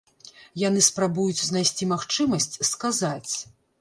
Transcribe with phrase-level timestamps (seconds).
[0.61, 3.33] Яны спрабуюць знайсці магчымасць сказаць.